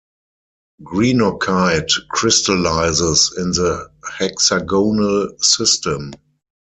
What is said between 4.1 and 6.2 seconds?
hexagonal system.